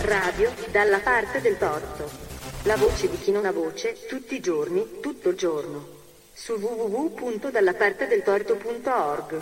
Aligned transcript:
Radio 0.00 0.52
dalla 0.70 0.98
parte 0.98 1.40
del 1.40 1.56
torto. 1.56 2.10
La 2.64 2.76
voce 2.76 3.08
di 3.08 3.18
chi 3.18 3.30
non 3.30 3.46
ha 3.46 3.52
voce 3.52 3.96
tutti 4.06 4.34
i 4.34 4.40
giorni, 4.40 5.00
tutto 5.00 5.30
il 5.30 5.36
giorno. 5.36 5.86
Su 6.34 6.52
www.dallapartedeltorto.org. 6.54 9.40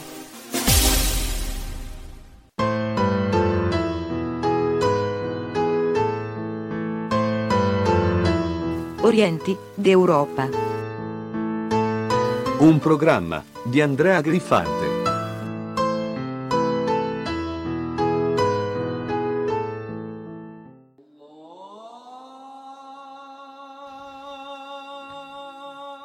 Orienti 9.00 9.56
d'Europa. 9.74 10.48
Un 12.58 12.78
programma 12.78 13.42
di 13.64 13.80
Andrea 13.80 14.20
Griffante. 14.20 14.91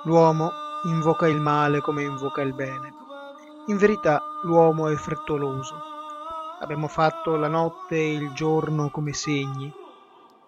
L'uomo 0.07 0.53
invoca 0.85 1.27
il 1.27 1.41
male 1.41 1.81
come 1.81 2.01
invoca 2.03 2.41
il 2.41 2.53
bene. 2.53 2.93
In 3.65 3.75
verità 3.75 4.23
l'uomo 4.43 4.87
è 4.87 4.95
frettoloso. 4.95 5.75
Abbiamo 6.61 6.87
fatto 6.87 7.35
la 7.35 7.49
notte 7.49 7.97
e 7.97 8.13
il 8.13 8.31
giorno 8.31 8.89
come 8.89 9.11
segni. 9.11 9.69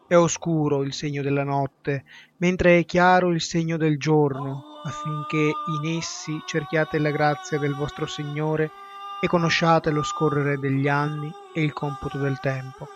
È 0.07 0.15
oscuro 0.15 0.81
il 0.81 0.93
segno 0.93 1.21
della 1.21 1.43
notte, 1.43 2.05
mentre 2.37 2.79
è 2.79 2.85
chiaro 2.85 3.31
il 3.31 3.41
segno 3.41 3.75
del 3.75 3.99
giorno, 3.99 4.79
affinché 4.85 5.51
in 5.81 5.97
essi 5.97 6.41
cerchiate 6.45 6.97
la 6.97 7.11
grazia 7.11 7.59
del 7.59 7.75
vostro 7.75 8.05
Signore 8.05 8.71
e 9.19 9.27
conosciate 9.27 9.91
lo 9.91 10.03
scorrere 10.03 10.57
degli 10.57 10.87
anni 10.87 11.29
e 11.53 11.61
il 11.61 11.73
computo 11.73 12.17
del 12.17 12.39
tempo. 12.39 12.87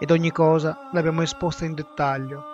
Ed 0.00 0.10
ogni 0.10 0.32
cosa 0.32 0.88
l'abbiamo 0.90 1.22
esposta 1.22 1.64
in 1.64 1.74
dettaglio. 1.74 2.53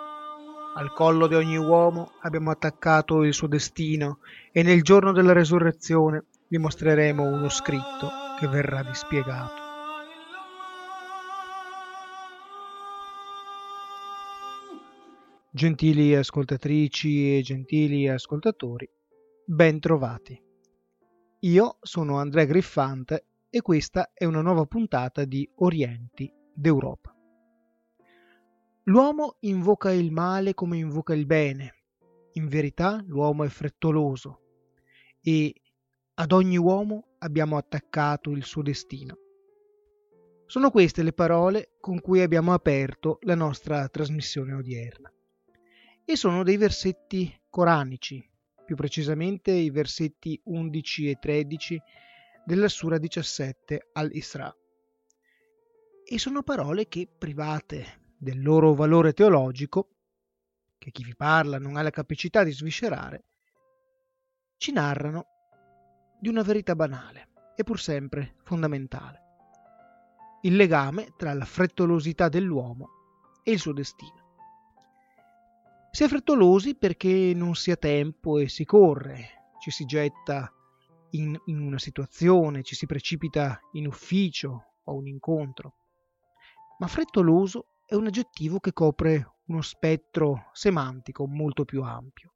Al 0.73 0.93
collo 0.93 1.27
di 1.27 1.35
ogni 1.35 1.57
uomo 1.57 2.13
abbiamo 2.21 2.49
attaccato 2.49 3.23
il 3.23 3.33
suo 3.33 3.47
destino 3.47 4.19
e 4.53 4.63
nel 4.63 4.83
giorno 4.83 5.11
della 5.11 5.33
resurrezione 5.33 6.27
vi 6.47 6.57
mostreremo 6.59 7.23
uno 7.23 7.49
scritto 7.49 8.09
che 8.39 8.47
verrà 8.47 8.81
dispiegato. 8.81 9.61
Gentili 15.51 16.15
ascoltatrici 16.15 17.37
e 17.37 17.41
gentili 17.41 18.07
ascoltatori, 18.07 18.89
ben 19.43 19.77
trovati. 19.81 20.41
Io 21.41 21.77
sono 21.81 22.17
Andrea 22.17 22.45
Griffante 22.45 23.25
e 23.49 23.61
questa 23.61 24.11
è 24.13 24.23
una 24.23 24.41
nuova 24.41 24.65
puntata 24.65 25.25
di 25.25 25.49
Orienti 25.55 26.31
d'Europa. 26.53 27.13
L'uomo 28.91 29.37
invoca 29.39 29.89
il 29.93 30.11
male 30.11 30.53
come 30.53 30.75
invoca 30.75 31.13
il 31.13 31.25
bene. 31.25 31.75
In 32.33 32.49
verità 32.49 33.01
l'uomo 33.07 33.45
è 33.45 33.47
frettoloso 33.47 34.41
e 35.21 35.55
ad 36.15 36.33
ogni 36.33 36.57
uomo 36.57 37.15
abbiamo 37.19 37.55
attaccato 37.55 38.31
il 38.31 38.43
suo 38.43 38.61
destino. 38.61 39.17
Sono 40.45 40.71
queste 40.71 41.03
le 41.03 41.13
parole 41.13 41.77
con 41.79 42.01
cui 42.01 42.19
abbiamo 42.19 42.51
aperto 42.51 43.19
la 43.21 43.35
nostra 43.35 43.87
trasmissione 43.87 44.55
odierna 44.55 45.09
e 46.03 46.15
sono 46.17 46.43
dei 46.43 46.57
versetti 46.57 47.33
coranici, 47.49 48.21
più 48.65 48.75
precisamente 48.75 49.51
i 49.51 49.69
versetti 49.69 50.37
11 50.43 51.09
e 51.11 51.17
13 51.17 51.81
della 52.43 52.67
Sura 52.67 52.97
17 52.97 53.87
al-Isra. 53.93 54.53
E 56.03 56.19
sono 56.19 56.43
parole 56.43 56.89
che, 56.89 57.07
private 57.07 57.99
del 58.21 58.39
loro 58.39 58.75
valore 58.75 59.13
teologico, 59.13 59.95
che 60.77 60.91
chi 60.91 61.03
vi 61.03 61.15
parla 61.15 61.57
non 61.57 61.75
ha 61.75 61.81
la 61.81 61.89
capacità 61.89 62.43
di 62.43 62.51
sviscerare, 62.51 63.23
ci 64.57 64.71
narrano 64.71 65.25
di 66.19 66.29
una 66.29 66.43
verità 66.43 66.75
banale 66.75 67.29
e 67.55 67.63
pur 67.63 67.79
sempre 67.79 68.35
fondamentale. 68.43 69.19
Il 70.43 70.55
legame 70.55 71.13
tra 71.17 71.33
la 71.33 71.45
frettolosità 71.45 72.29
dell'uomo 72.29 72.89
e 73.43 73.53
il 73.53 73.59
suo 73.59 73.73
destino. 73.73 74.35
Si 75.89 76.03
è 76.03 76.07
frettolosi 76.07 76.75
perché 76.75 77.33
non 77.35 77.55
si 77.55 77.71
ha 77.71 77.75
tempo 77.75 78.37
e 78.37 78.49
si 78.49 78.65
corre, 78.65 79.55
ci 79.59 79.71
si 79.71 79.85
getta 79.85 80.53
in, 81.11 81.35
in 81.45 81.59
una 81.59 81.79
situazione, 81.79 82.61
ci 82.61 82.75
si 82.75 82.85
precipita 82.85 83.59
in 83.71 83.87
ufficio 83.87 84.75
o 84.83 84.91
a 84.91 84.93
un 84.93 85.07
incontro. 85.07 85.73
Ma 86.77 86.85
frettoloso 86.85 87.70
è 87.91 87.95
un 87.95 88.07
aggettivo 88.07 88.61
che 88.61 88.71
copre 88.71 89.39
uno 89.47 89.61
spettro 89.61 90.49
semantico 90.53 91.27
molto 91.27 91.65
più 91.65 91.83
ampio. 91.83 92.35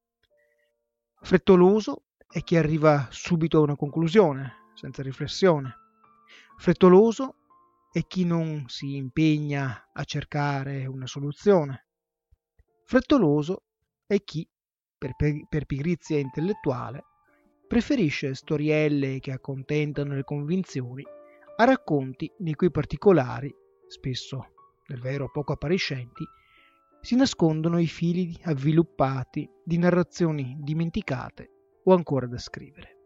Frettoloso 1.22 2.08
è 2.28 2.42
chi 2.42 2.58
arriva 2.58 3.08
subito 3.10 3.60
a 3.60 3.62
una 3.62 3.78
conclusione, 3.78 4.72
senza 4.74 5.02
riflessione. 5.02 5.74
Frettoloso 6.58 7.36
è 7.90 8.06
chi 8.06 8.26
non 8.26 8.66
si 8.68 8.98
impegna 8.98 9.92
a 9.94 10.04
cercare 10.04 10.88
una 10.88 11.08
soluzione. 11.08 11.88
Frettoloso 12.84 13.64
è 14.06 14.22
chi, 14.26 14.46
per, 14.98 15.16
per 15.48 15.66
pigrizia 15.66 16.20
intellettuale, 16.20 17.06
preferisce 17.66 18.36
storielle 18.36 19.20
che 19.20 19.32
accontentano 19.32 20.16
le 20.16 20.26
convinzioni 20.26 21.06
a 21.56 21.64
racconti 21.64 22.30
nei 22.40 22.56
cui 22.56 22.70
particolari, 22.70 23.50
spesso 23.88 24.50
del 24.88 25.00
vero 25.00 25.29
poco 25.29 25.53
appariscenti, 25.53 26.25
si 27.01 27.16
nascondono 27.16 27.79
i 27.79 27.88
fili 27.88 28.38
avviluppati 28.44 29.50
di 29.63 29.78
narrazioni 29.78 30.57
dimenticate 30.59 31.50
o 31.84 31.94
ancora 31.94 32.25
da 32.25 32.38
scrivere. 32.38 32.97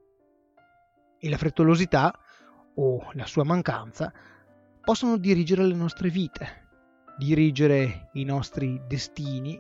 E 1.19 1.29
la 1.29 1.37
frettolosità, 1.37 2.17
o 2.75 3.09
la 3.13 3.25
sua 3.25 3.43
mancanza, 3.43 4.13
possono 4.81 5.17
dirigere 5.17 5.65
le 5.65 5.75
nostre 5.75 6.09
vite, 6.09 6.67
dirigere 7.17 8.09
i 8.13 8.23
nostri 8.23 8.81
destini 8.87 9.59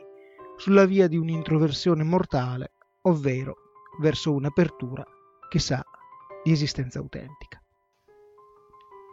sulla 0.55 0.85
via 0.85 1.07
di 1.07 1.17
un'introversione 1.17 2.03
mortale, 2.03 2.71
ovvero 3.01 3.55
verso 3.99 4.33
un'apertura 4.33 5.05
che 5.49 5.59
sa 5.59 5.83
di 6.43 6.51
esistenza 6.51 6.99
autentica. 6.99 7.61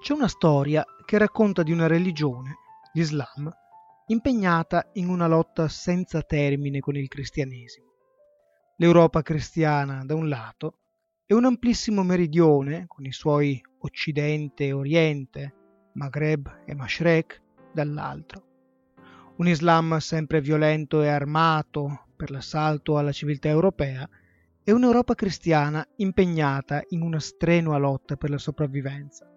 C'è 0.01 0.13
una 0.13 0.29
storia 0.29 0.85
che 1.05 1.19
racconta 1.19 1.65
di 1.65 1.73
una 1.73 1.89
religione, 1.89 2.59
l'Islam, 2.97 3.51
impegnata 4.07 4.91
in 4.95 5.09
una 5.09 5.27
lotta 5.27 5.69
senza 5.69 6.23
termine 6.23 6.81
con 6.81 6.97
il 6.97 7.09
cristianesimo. 7.09 7.87
L'Europa 8.79 9.23
cristiana 9.23 10.05
da 10.05 10.15
un 10.15 10.29
lato 10.29 10.79
e 11.27 11.35
un 11.35 11.45
amplissimo 11.45 12.03
meridione 12.03 12.87
con 12.87 13.05
i 13.05 13.13
suoi 13.13 13.61
Occidente 13.81 14.65
e 14.65 14.73
Oriente, 14.73 15.55
Maghreb 15.93 16.63
e 16.65 16.75
Mashrek 16.75 17.43
dall'altro 17.73 18.47
un 19.37 19.49
Islam 19.49 19.99
sempre 19.99 20.41
violento 20.41 21.03
e 21.03 21.09
armato 21.09 22.07
per 22.17 22.31
l'assalto 22.31 22.97
alla 22.97 23.13
civiltà 23.13 23.49
europea 23.49 24.09
e 24.65 24.73
un'Europa 24.73 25.15
cristiana 25.15 25.87
impegnata 25.97 26.83
in 26.89 27.03
una 27.03 27.21
strenua 27.21 27.77
lotta 27.77 28.17
per 28.17 28.31
la 28.31 28.39
sopravvivenza. 28.39 29.31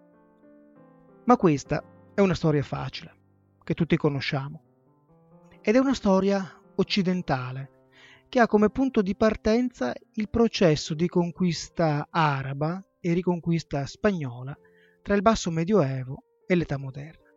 Ma 1.24 1.36
questa 1.36 1.84
è 2.14 2.20
una 2.20 2.34
storia 2.34 2.62
facile, 2.62 3.14
che 3.64 3.74
tutti 3.74 3.96
conosciamo, 3.96 4.62
ed 5.60 5.74
è 5.74 5.78
una 5.78 5.94
storia 5.94 6.60
occidentale, 6.76 7.78
che 8.28 8.40
ha 8.40 8.46
come 8.46 8.70
punto 8.70 9.02
di 9.02 9.16
partenza 9.16 9.92
il 10.14 10.28
processo 10.28 10.94
di 10.94 11.08
conquista 11.08 12.06
araba 12.10 12.82
e 13.00 13.12
riconquista 13.12 13.84
spagnola 13.86 14.56
tra 15.02 15.14
il 15.14 15.22
basso 15.22 15.50
medioevo 15.50 16.22
e 16.46 16.54
l'età 16.54 16.78
moderna, 16.78 17.28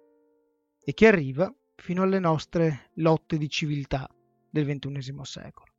e 0.84 0.94
che 0.94 1.08
arriva 1.08 1.54
fino 1.76 2.04
alle 2.04 2.20
nostre 2.20 2.92
lotte 2.96 3.38
di 3.38 3.50
civiltà 3.50 4.08
del 4.50 4.66
XXI 4.66 5.20
secolo. 5.24 5.72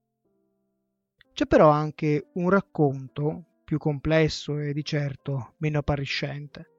C'è 1.32 1.46
però 1.46 1.68
anche 1.70 2.28
un 2.34 2.50
racconto 2.50 3.44
più 3.64 3.78
complesso 3.78 4.58
e 4.58 4.72
di 4.72 4.84
certo 4.84 5.54
meno 5.58 5.78
appariscente. 5.78 6.70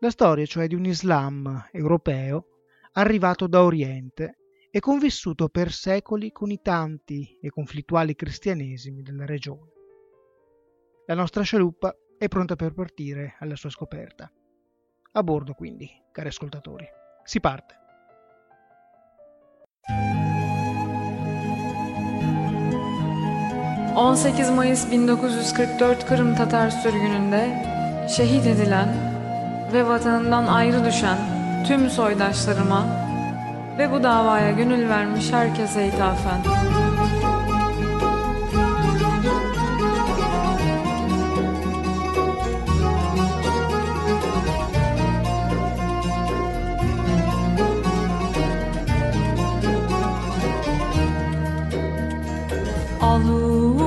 La 0.00 0.10
storia 0.10 0.46
cioè 0.46 0.66
di 0.66 0.74
un 0.74 0.84
Islam 0.84 1.68
europeo 1.72 2.53
arrivato 2.94 3.46
da 3.46 3.62
Oriente 3.62 4.38
e 4.70 4.80
convissuto 4.80 5.48
per 5.48 5.72
secoli 5.72 6.32
con 6.32 6.50
i 6.50 6.60
tanti 6.60 7.38
e 7.40 7.50
conflittuali 7.50 8.14
cristianesimi 8.14 9.02
della 9.02 9.24
regione. 9.24 9.72
La 11.06 11.14
nostra 11.14 11.42
scialuppa 11.42 11.94
è 12.18 12.28
pronta 12.28 12.56
per 12.56 12.72
partire 12.72 13.36
alla 13.38 13.56
sua 13.56 13.70
scoperta. 13.70 14.30
A 15.12 15.22
bordo 15.22 15.52
quindi, 15.52 15.88
cari 16.10 16.28
ascoltatori. 16.28 16.86
Si 17.24 17.40
parte. 17.40 17.82
18 23.94 24.50
Mayıs 24.50 24.90
1944 24.90 26.06
Kırım 26.06 26.34
Tatar 26.34 26.70
sürgününde 26.70 27.62
şehit 28.08 28.46
edilen 28.46 28.88
ve 29.72 29.86
vatanından 29.86 30.46
ayrı 30.46 30.84
düşen 30.84 31.33
tüm 31.68 31.90
soydaşlarıma 31.90 32.86
ve 33.78 33.92
bu 33.92 34.02
davaya 34.02 34.50
gönül 34.50 34.88
vermiş 34.88 35.32
herkese 35.32 35.88
ithafen. 35.88 36.40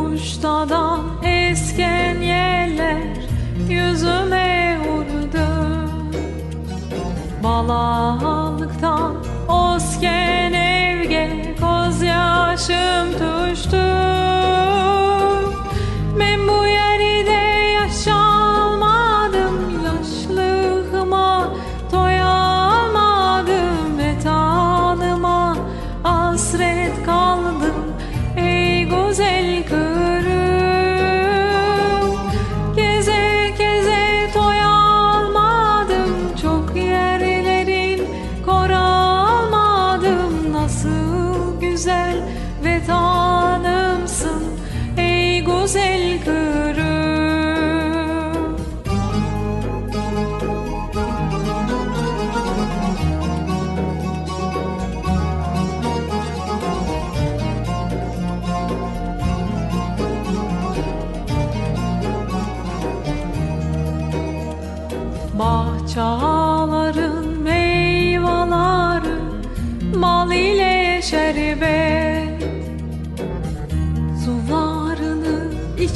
Aluştadan 0.07 0.99
esken 1.23 2.21
yeller 2.21 3.03
yüzüme 3.69 4.46
bala 7.47 8.26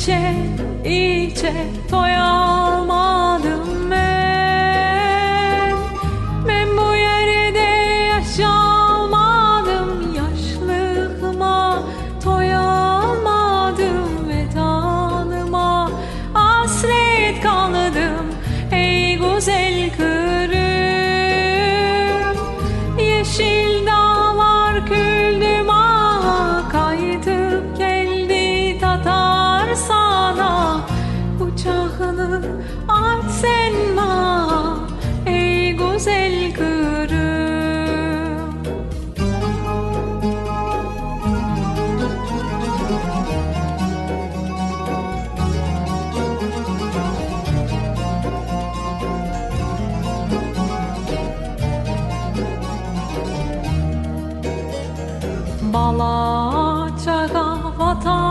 이제 0.01 0.17
이제 0.83 1.53
보여 1.87 2.70
ağaca 56.11 57.17
vatan 57.77 58.30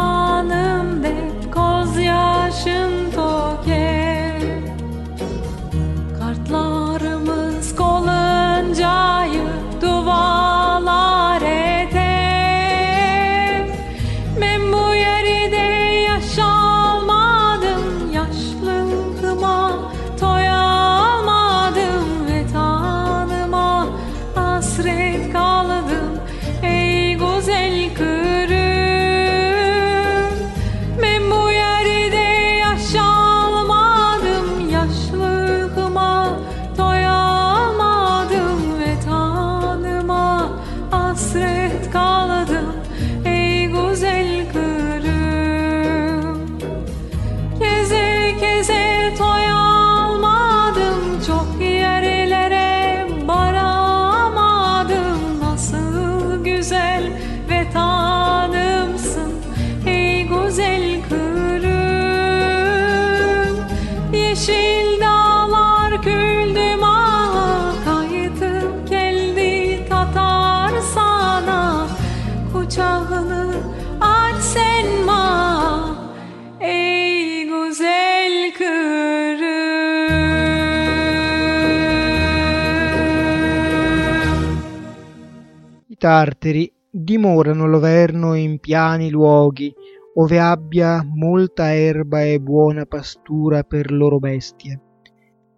tartari 86.00 86.72
dimorano 86.90 87.68
l'inverno 87.68 88.32
in 88.32 88.58
piani 88.58 89.10
luoghi, 89.10 89.70
ove 90.14 90.40
abbia 90.40 91.04
molta 91.06 91.74
erba 91.74 92.24
e 92.24 92.40
buona 92.40 92.86
pastura 92.86 93.64
per 93.64 93.92
loro 93.92 94.18
bestie. 94.18 94.80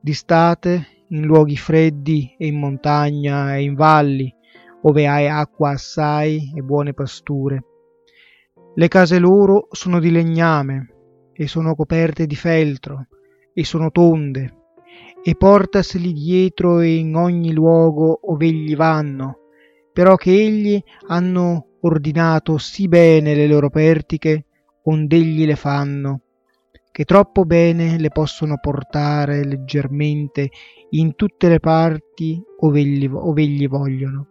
D'estate 0.01 1.05
in 1.11 1.23
luoghi 1.23 1.57
freddi 1.57 2.35
e 2.37 2.49
in 2.49 2.59
montagna 2.59 3.55
e 3.55 3.63
in 3.63 3.75
valli, 3.75 4.35
ove 4.83 5.07
hai 5.07 5.29
acqua 5.29 5.71
assai 5.71 6.53
e 6.57 6.61
buone 6.61 6.93
pasture. 6.93 7.65
Le 8.75 8.89
case 8.89 9.21
loro 9.21 9.69
sono 9.71 10.01
di 10.01 10.11
legname 10.11 10.89
e 11.33 11.47
sono 11.47 11.77
coperte 11.77 12.27
di 12.27 12.35
feltro 12.35 13.07
e 13.55 13.65
sono 13.65 13.93
tonde 13.93 14.57
e 15.23 15.37
portaseli 15.37 16.13
dietro 16.13 16.81
in 16.81 17.15
ogni 17.15 17.53
luogo 17.53 18.19
ove 18.25 18.47
egli 18.47 18.75
vanno, 18.75 19.42
però 19.93 20.17
che 20.17 20.31
egli 20.31 20.83
hanno 21.09 21.67
ordinato 21.81 22.59
sì 22.59 22.89
bene 22.89 23.35
le 23.35 23.47
loro 23.47 23.71
pertiche 23.71 24.47
ond'egli 24.85 25.45
le 25.47 25.57
fanno, 25.57 26.21
che 26.91 27.05
troppo 27.05 27.45
bene 27.45 27.99
le 27.99 28.11
possono 28.11 28.59
portare 28.59 29.45
leggermente 29.45 30.51
in 30.91 31.15
tutte 31.15 31.49
le 31.49 31.61
parti 31.61 32.43
ove 32.61 32.81
egli, 32.81 33.09
ove 33.11 33.43
egli 33.43 33.69
vogliono. 33.69 34.27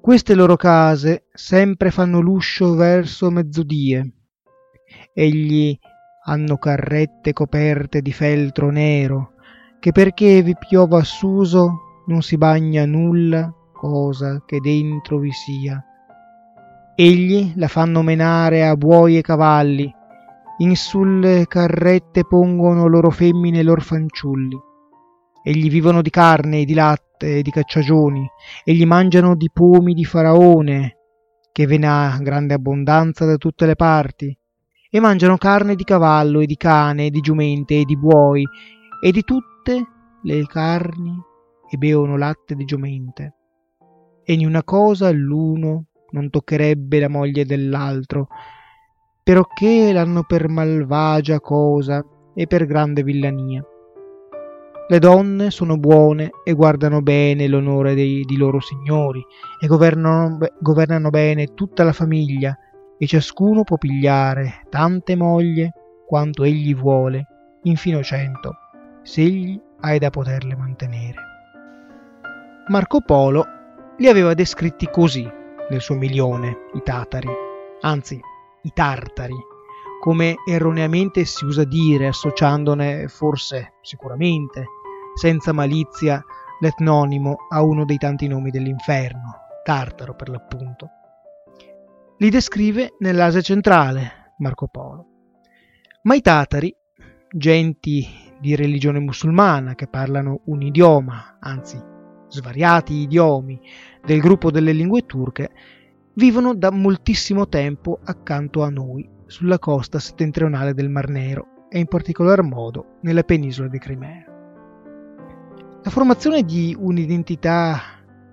Queste 0.00 0.34
loro 0.34 0.56
case 0.56 1.26
sempre 1.32 1.90
fanno 1.90 2.20
l'uscio 2.20 2.74
verso 2.74 3.30
mezzodie. 3.30 4.12
Egli 5.12 5.76
hanno 6.24 6.56
carrette 6.56 7.32
coperte 7.32 8.00
di 8.00 8.12
feltro 8.12 8.70
nero 8.70 9.32
che 9.80 9.92
perché 9.92 10.42
vi 10.42 10.54
piova 10.56 10.98
a 10.98 11.04
Suso 11.04 12.02
non 12.06 12.22
si 12.22 12.36
bagna 12.36 12.84
nulla 12.86 13.52
cosa 13.78 14.42
che 14.44 14.58
dentro 14.58 15.18
vi 15.18 15.30
sia. 15.30 15.82
Egli 16.96 17.52
la 17.54 17.68
fanno 17.68 18.02
menare 18.02 18.66
a 18.66 18.74
buoi 18.74 19.16
e 19.16 19.20
cavalli, 19.20 19.88
in 20.58 20.74
sulle 20.74 21.46
carrette 21.46 22.24
pongono 22.24 22.88
loro 22.88 23.10
femmine 23.10 23.60
e 23.60 23.62
lor 23.62 23.80
fanciulli. 23.80 24.58
Egli 25.44 25.70
vivono 25.70 26.02
di 26.02 26.10
carne 26.10 26.60
e 26.60 26.64
di 26.64 26.74
latte 26.74 27.36
e 27.36 27.42
di 27.42 27.50
cacciagioni, 27.50 28.28
e 28.64 28.74
gli 28.74 28.84
mangiano 28.84 29.36
di 29.36 29.48
pomi 29.52 29.94
di 29.94 30.04
faraone, 30.04 30.96
che 31.52 31.66
ve 31.66 31.78
ne 31.78 31.86
ha 31.86 32.18
grande 32.20 32.54
abbondanza 32.54 33.24
da 33.24 33.36
tutte 33.36 33.64
le 33.66 33.76
parti, 33.76 34.36
e 34.90 35.00
mangiano 35.00 35.36
carne 35.36 35.76
di 35.76 35.84
cavallo 35.84 36.40
e 36.40 36.46
di 36.46 36.56
cane 36.56 37.06
e 37.06 37.10
di 37.10 37.20
giumente 37.20 37.78
e 37.78 37.84
di 37.84 37.96
buoi 37.96 38.44
e 39.00 39.12
di 39.12 39.22
tutte 39.22 39.86
le 40.22 40.46
carni 40.46 41.16
e 41.70 41.76
bevono 41.76 42.16
latte 42.16 42.56
di 42.56 42.64
giumente. 42.64 43.37
E 44.30 44.34
in 44.34 44.44
una 44.44 44.62
cosa 44.62 45.10
l'uno 45.10 45.86
non 46.10 46.28
toccherebbe 46.28 47.00
la 47.00 47.08
moglie 47.08 47.46
dell'altro, 47.46 48.28
perché 49.22 49.90
l'hanno 49.90 50.24
per 50.24 50.50
malvagia 50.50 51.40
cosa 51.40 52.04
e 52.34 52.46
per 52.46 52.66
grande 52.66 53.02
villania. 53.02 53.64
Le 54.86 54.98
donne 54.98 55.50
sono 55.50 55.78
buone 55.78 56.28
e 56.44 56.52
guardano 56.52 57.00
bene 57.00 57.48
l'onore 57.48 57.94
dei, 57.94 58.22
di 58.26 58.36
loro 58.36 58.60
signori 58.60 59.24
e 59.58 59.66
governano, 59.66 60.36
governano 60.60 61.08
bene 61.08 61.54
tutta 61.54 61.82
la 61.82 61.94
famiglia 61.94 62.54
e 62.98 63.06
ciascuno 63.06 63.64
può 63.64 63.78
pigliare 63.78 64.66
tante 64.68 65.16
mogli 65.16 65.66
quanto 66.06 66.44
egli 66.44 66.74
vuole, 66.74 67.26
infino 67.62 68.02
cento, 68.02 68.56
se 69.00 69.22
egli 69.22 69.58
ha 69.80 69.96
da 69.96 70.10
poterle 70.10 70.54
mantenere. 70.54 71.16
Marco 72.68 73.00
Polo 73.00 73.56
li 73.98 74.08
aveva 74.08 74.34
descritti 74.34 74.88
così 74.90 75.28
nel 75.70 75.80
suo 75.80 75.96
milione, 75.96 76.68
i 76.74 76.82
tatari, 76.82 77.28
anzi 77.80 78.20
i 78.62 78.72
tartari, 78.72 79.36
come 80.00 80.36
erroneamente 80.46 81.24
si 81.24 81.44
usa 81.44 81.64
dire, 81.64 82.06
associandone 82.06 83.08
forse, 83.08 83.74
sicuramente, 83.82 84.66
senza 85.14 85.52
malizia, 85.52 86.24
l'etnonimo 86.60 87.36
a 87.50 87.62
uno 87.62 87.84
dei 87.84 87.98
tanti 87.98 88.28
nomi 88.28 88.50
dell'inferno, 88.50 89.46
Tartaro 89.64 90.14
per 90.14 90.28
l'appunto. 90.28 90.90
Li 92.18 92.30
descrive 92.30 92.94
nell'Asia 93.00 93.40
centrale, 93.40 94.32
Marco 94.38 94.68
Polo. 94.68 95.06
Ma 96.02 96.14
i 96.14 96.20
tatari, 96.20 96.74
genti 97.30 98.06
di 98.40 98.54
religione 98.54 99.00
musulmana 99.00 99.74
che 99.74 99.88
parlano 99.88 100.40
un 100.44 100.62
idioma, 100.62 101.36
anzi 101.40 101.96
svariati 102.28 102.94
idiomi, 102.94 103.60
del 104.04 104.20
gruppo 104.20 104.50
delle 104.50 104.72
lingue 104.72 105.06
turche, 105.06 105.50
vivono 106.14 106.54
da 106.54 106.70
moltissimo 106.70 107.48
tempo 107.48 108.00
accanto 108.04 108.62
a 108.62 108.70
noi, 108.70 109.08
sulla 109.26 109.58
costa 109.58 109.98
settentrionale 109.98 110.74
del 110.74 110.88
Mar 110.88 111.08
Nero 111.08 111.66
e 111.68 111.78
in 111.78 111.86
particolar 111.86 112.42
modo 112.42 112.96
nella 113.02 113.22
penisola 113.22 113.68
di 113.68 113.78
Crimea. 113.78 114.24
La 115.82 115.90
formazione 115.90 116.42
di 116.42 116.74
un'identità 116.78 117.78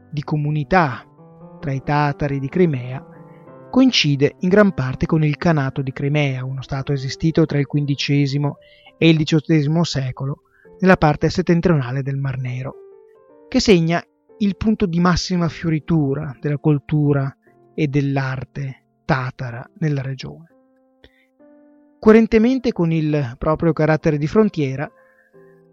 di 0.10 0.24
comunità 0.24 1.06
tra 1.60 1.72
i 1.72 1.84
tatari 1.84 2.40
di 2.40 2.48
Crimea 2.48 3.06
coincide 3.70 4.36
in 4.40 4.50
gran 4.50 4.74
parte 4.74 5.06
con 5.06 5.24
il 5.24 5.36
Canato 5.38 5.82
di 5.82 5.92
Crimea, 5.92 6.46
uno 6.46 6.62
stato 6.62 6.94
esistito 6.94 7.46
tra 7.46 7.60
il 7.60 7.68
XV 7.68 8.52
e 8.98 9.10
il 9.10 9.18
XVIII 9.18 9.84
secolo 9.84 10.44
nella 10.80 10.98
parte 10.98 11.30
settentrionale 11.30 12.02
del 12.02 12.18
Mar 12.18 12.38
Nero, 12.38 12.85
che 13.48 13.60
segna 13.60 14.04
il 14.40 14.58
punto 14.58 14.86
di 14.86 15.00
massima 15.00 15.48
fioritura 15.48 16.36
della 16.40 16.58
cultura 16.58 17.36
e 17.74 17.88
dell'arte 17.88 18.84
tatara 19.06 19.70
nella 19.80 20.02
regione. 20.02 20.50
Coerentemente 22.00 22.72
con 22.72 22.92
il 22.92 23.36
proprio 23.38 23.74
carattere 23.74 24.18
di 24.18 24.28
frontiera, 24.28 24.90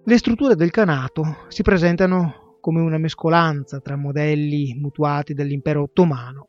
le 0.05 0.19
strutture 0.19 0.55
del 0.55 0.71
Canato 0.71 1.45
si 1.49 1.62
presentano 1.62 2.57
come 2.61 2.81
una 2.81 2.99
mescolanza 2.99 3.81
tra 3.81 3.97
modelli 3.97 4.75
mutuati 4.79 5.35
dall'impero 5.35 5.83
ottomano 5.83 6.49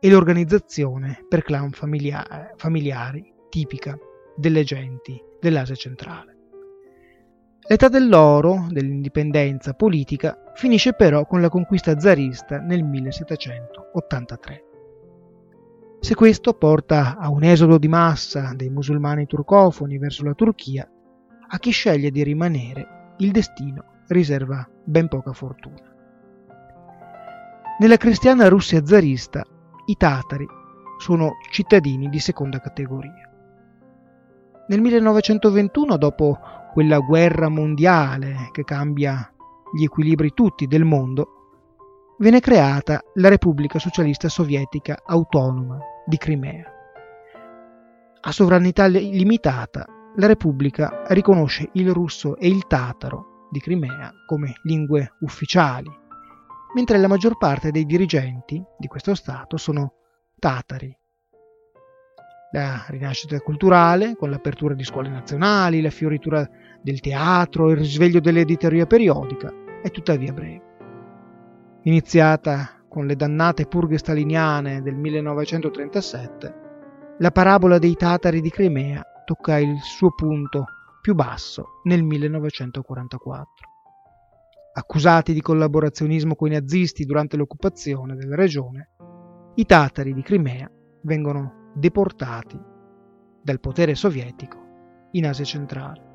e 0.00 0.10
l'organizzazione 0.10 1.24
per 1.28 1.42
clan 1.42 1.70
familiari, 1.70 2.52
familiari 2.56 3.32
tipica 3.48 3.98
delle 4.36 4.62
genti 4.62 5.20
dell'Asia 5.40 5.74
centrale. 5.74 6.36
L'età 7.66 7.88
dell'oro, 7.88 8.66
dell'indipendenza 8.70 9.74
politica, 9.74 10.47
finisce 10.58 10.92
però 10.92 11.24
con 11.24 11.40
la 11.40 11.48
conquista 11.48 12.00
zarista 12.00 12.58
nel 12.58 12.82
1783. 12.82 14.64
Se 16.00 16.16
questo 16.16 16.52
porta 16.54 17.16
a 17.16 17.30
un 17.30 17.44
esodo 17.44 17.78
di 17.78 17.86
massa 17.86 18.54
dei 18.56 18.68
musulmani 18.68 19.26
turcofoni 19.26 19.98
verso 19.98 20.24
la 20.24 20.34
Turchia, 20.34 20.90
a 21.50 21.58
chi 21.58 21.70
sceglie 21.70 22.10
di 22.10 22.24
rimanere 22.24 23.14
il 23.18 23.30
destino 23.30 24.02
riserva 24.08 24.68
ben 24.82 25.06
poca 25.06 25.32
fortuna. 25.32 25.94
Nella 27.78 27.96
cristiana 27.96 28.48
Russia 28.48 28.84
zarista 28.84 29.44
i 29.86 29.96
tatari 29.96 30.46
sono 30.98 31.36
cittadini 31.52 32.08
di 32.08 32.18
seconda 32.18 32.58
categoria. 32.58 33.30
Nel 34.66 34.80
1921, 34.80 35.96
dopo 35.98 36.36
quella 36.72 36.98
guerra 36.98 37.48
mondiale 37.48 38.48
che 38.50 38.64
cambia 38.64 39.32
gli 39.72 39.84
equilibri 39.84 40.32
tutti 40.34 40.66
del 40.66 40.84
mondo, 40.84 41.28
venne 42.18 42.40
creata 42.40 43.02
la 43.14 43.28
Repubblica 43.28 43.78
Socialista 43.78 44.28
Sovietica 44.28 45.02
Autonoma 45.04 45.78
di 46.04 46.16
Crimea. 46.16 46.64
A 48.20 48.32
sovranità 48.32 48.86
limitata, 48.86 49.86
la 50.16 50.26
Repubblica 50.26 51.04
riconosce 51.08 51.68
il 51.74 51.92
russo 51.92 52.36
e 52.36 52.48
il 52.48 52.66
tataro 52.66 53.46
di 53.50 53.60
Crimea 53.60 54.12
come 54.26 54.54
lingue 54.64 55.12
ufficiali 55.20 56.06
mentre 56.74 56.98
la 56.98 57.08
maggior 57.08 57.36
parte 57.36 57.70
dei 57.70 57.86
dirigenti 57.86 58.62
di 58.76 58.86
questo 58.86 59.14
Stato 59.14 59.56
sono 59.56 59.94
tatari. 60.38 60.96
La 62.52 62.84
rinascita 62.88 63.38
culturale, 63.40 64.16
con 64.16 64.30
l'apertura 64.30 64.74
di 64.74 64.84
scuole 64.84 65.08
nazionali, 65.08 65.82
la 65.82 65.90
fioritura 65.90 66.48
del 66.82 67.00
teatro, 67.00 67.70
il 67.70 67.76
risveglio 67.76 68.20
dell'editoria 68.20 68.86
periodica, 68.86 69.52
è 69.82 69.90
tuttavia 69.90 70.32
breve. 70.32 70.62
Iniziata 71.82 72.82
con 72.88 73.06
le 73.06 73.16
dannate 73.16 73.66
purghe 73.66 73.98
staliniane 73.98 74.82
del 74.82 74.94
1937, 74.94 76.54
la 77.18 77.30
parabola 77.30 77.78
dei 77.78 77.94
tatari 77.94 78.40
di 78.40 78.50
Crimea 78.50 79.02
tocca 79.24 79.58
il 79.58 79.76
suo 79.80 80.14
punto 80.14 80.64
più 81.00 81.14
basso 81.14 81.80
nel 81.84 82.02
1944 82.02 83.68
accusati 84.78 85.32
di 85.32 85.40
collaborazionismo 85.40 86.36
con 86.36 86.48
i 86.48 86.52
nazisti 86.52 87.04
durante 87.04 87.36
l'occupazione 87.36 88.14
della 88.14 88.36
regione, 88.36 88.90
i 89.56 89.66
tatari 89.66 90.14
di 90.14 90.22
Crimea 90.22 90.70
vengono 91.02 91.72
deportati 91.74 92.58
dal 93.42 93.58
potere 93.58 93.96
sovietico 93.96 95.08
in 95.12 95.26
Asia 95.26 95.44
centrale. 95.44 96.07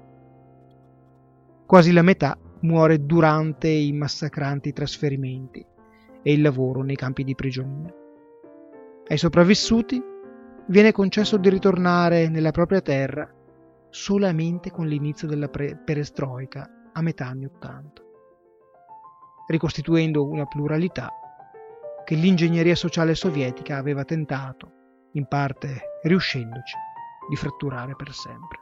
Quasi 1.73 1.91
la 1.91 2.03
metà 2.03 2.37
muore 2.59 3.03
durante 3.03 3.67
i 3.67 3.91
massacranti 3.93 4.73
trasferimenti 4.73 5.65
e 6.21 6.31
il 6.31 6.39
lavoro 6.43 6.83
nei 6.83 6.95
campi 6.95 7.23
di 7.23 7.33
prigionia. 7.33 7.91
Ai 9.07 9.17
sopravvissuti 9.17 9.99
viene 10.67 10.91
concesso 10.91 11.37
di 11.37 11.49
ritornare 11.49 12.29
nella 12.29 12.51
propria 12.51 12.79
terra 12.79 13.27
solamente 13.89 14.69
con 14.69 14.85
l'inizio 14.85 15.27
della 15.27 15.47
perestroica 15.49 16.91
a 16.93 17.01
metà 17.01 17.25
anni 17.25 17.45
Ottanta 17.45 18.03
ricostituendo 19.47 20.27
una 20.27 20.45
pluralità 20.45 21.09
che 22.05 22.13
l'ingegneria 22.13 22.75
sociale 22.75 23.15
sovietica 23.15 23.77
aveva 23.77 24.03
tentato, 24.03 24.71
in 25.13 25.25
parte 25.25 25.99
riuscendoci, 26.03 26.75
di 27.27 27.35
fratturare 27.35 27.95
per 27.95 28.11
sempre. 28.11 28.59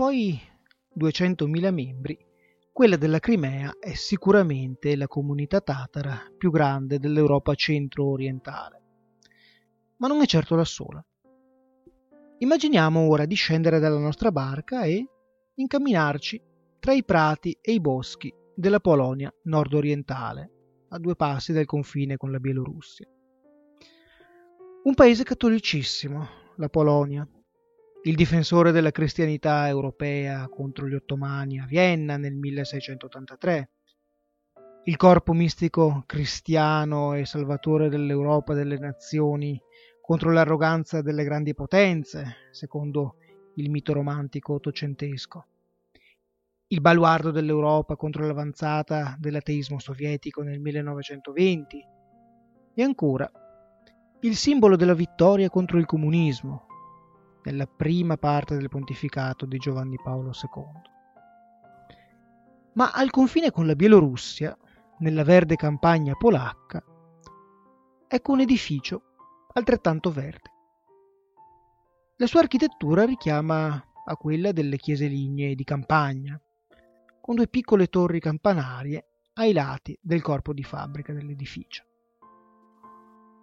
Suoi 0.00 0.40
200.000 0.98 1.70
membri, 1.70 2.18
quella 2.72 2.96
della 2.96 3.18
Crimea 3.18 3.76
è 3.78 3.92
sicuramente 3.92 4.96
la 4.96 5.06
comunità 5.06 5.60
tatara 5.60 6.22
più 6.38 6.50
grande 6.50 6.98
dell'Europa 6.98 7.54
centro-orientale. 7.54 8.80
Ma 9.98 10.08
non 10.08 10.22
è 10.22 10.24
certo 10.24 10.54
la 10.54 10.64
sola. 10.64 11.04
Immaginiamo 12.38 13.10
ora 13.10 13.26
di 13.26 13.34
scendere 13.34 13.78
dalla 13.78 13.98
nostra 13.98 14.32
barca 14.32 14.84
e 14.84 15.06
incamminarci 15.56 16.42
tra 16.78 16.94
i 16.94 17.04
prati 17.04 17.58
e 17.60 17.72
i 17.72 17.80
boschi 17.80 18.32
della 18.54 18.80
Polonia 18.80 19.30
nord-orientale, 19.42 20.50
a 20.88 20.98
due 20.98 21.14
passi 21.14 21.52
dal 21.52 21.66
confine 21.66 22.16
con 22.16 22.30
la 22.30 22.38
Bielorussia. 22.38 23.06
Un 24.84 24.94
paese 24.94 25.24
cattolicissimo, 25.24 26.26
la 26.56 26.68
Polonia, 26.70 27.28
il 28.04 28.14
difensore 28.14 28.72
della 28.72 28.92
cristianità 28.92 29.68
europea 29.68 30.48
contro 30.48 30.88
gli 30.88 30.94
ottomani 30.94 31.60
a 31.60 31.66
Vienna 31.66 32.16
nel 32.16 32.34
1683, 32.34 33.70
il 34.84 34.96
corpo 34.96 35.34
mistico 35.34 36.04
cristiano 36.06 37.12
e 37.12 37.26
salvatore 37.26 37.90
dell'Europa 37.90 38.54
delle 38.54 38.78
nazioni 38.78 39.60
contro 40.00 40.32
l'arroganza 40.32 41.02
delle 41.02 41.24
grandi 41.24 41.52
potenze, 41.52 42.36
secondo 42.52 43.16
il 43.56 43.68
mito 43.68 43.92
romantico 43.92 44.54
ottocentesco, 44.54 45.46
il 46.68 46.80
baluardo 46.80 47.30
dell'Europa 47.30 47.96
contro 47.96 48.26
l'avanzata 48.26 49.14
dell'ateismo 49.18 49.78
sovietico 49.78 50.40
nel 50.40 50.58
1920 50.58 51.86
e 52.72 52.82
ancora 52.82 53.30
il 54.20 54.36
simbolo 54.36 54.76
della 54.76 54.94
vittoria 54.94 55.50
contro 55.50 55.78
il 55.78 55.84
comunismo 55.84 56.68
nella 57.44 57.66
prima 57.66 58.16
parte 58.16 58.56
del 58.56 58.68
pontificato 58.68 59.46
di 59.46 59.58
Giovanni 59.58 59.96
Paolo 60.02 60.30
II. 60.30 60.88
Ma 62.74 62.90
al 62.92 63.10
confine 63.10 63.50
con 63.50 63.66
la 63.66 63.74
Bielorussia, 63.74 64.56
nella 64.98 65.24
verde 65.24 65.56
campagna 65.56 66.14
polacca, 66.14 66.82
ecco 68.06 68.32
un 68.32 68.40
edificio 68.40 69.02
altrettanto 69.52 70.10
verde. 70.10 70.50
La 72.16 72.26
sua 72.26 72.40
architettura 72.40 73.04
richiama 73.04 73.82
a 74.04 74.16
quella 74.16 74.52
delle 74.52 74.76
chiese 74.76 75.06
lignee 75.06 75.54
di 75.54 75.64
campagna, 75.64 76.40
con 77.20 77.34
due 77.34 77.48
piccole 77.48 77.86
torri 77.86 78.20
campanarie 78.20 79.06
ai 79.34 79.52
lati 79.52 79.98
del 80.00 80.20
corpo 80.20 80.52
di 80.52 80.62
fabbrica 80.62 81.12
dell'edificio. 81.12 81.84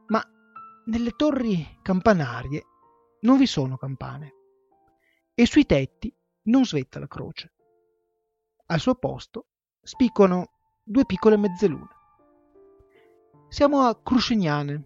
Ma 0.08 0.24
nelle 0.86 1.12
torri 1.16 1.80
campanarie 1.82 2.64
non 3.22 3.38
vi 3.38 3.46
sono 3.46 3.78
campane 3.78 4.34
e 5.34 5.46
sui 5.46 5.66
tetti 5.66 6.14
non 6.44 6.66
svetta 6.66 7.00
la 7.00 7.08
croce. 7.08 7.54
Al 8.68 8.80
suo 8.80 8.96
posto 8.96 9.48
spiccano 9.82 10.52
due 10.84 11.06
piccole 11.06 11.38
mezzelune. 11.38 11.88
Siamo 13.50 13.82
a 13.82 14.00
Cruscignane 14.02 14.82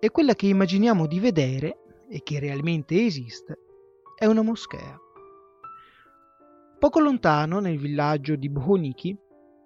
e 0.00 0.10
quella 0.10 0.34
che 0.34 0.46
immaginiamo 0.46 1.06
di 1.06 1.20
vedere 1.20 2.06
e 2.08 2.22
che 2.22 2.38
realmente 2.38 3.04
esiste 3.04 3.58
è 4.16 4.26
una 4.26 4.42
moschea. 4.42 4.98
Poco 6.78 7.00
lontano, 7.00 7.60
nel 7.60 7.78
villaggio 7.78 8.36
di 8.36 8.50
Bohoniki, 8.50 9.16